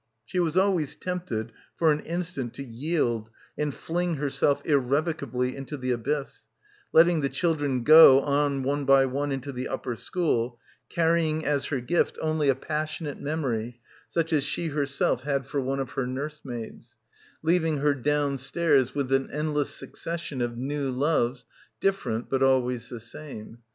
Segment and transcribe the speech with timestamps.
[0.25, 5.91] She was always tempted for an instant to yield and fling herself irrevocably into the
[5.91, 6.47] abyss,
[6.91, 10.59] letting the children go on one by one into the upper school,
[10.89, 13.79] carrying as her gift only a passionate memory
[14.09, 16.97] such as she herself had for one of her nursemaids;
[17.43, 21.45] leaving her downstairs— 271— PILGRIMAGE I with an endless successes of new loves,
[21.79, 23.59] different, but always the same.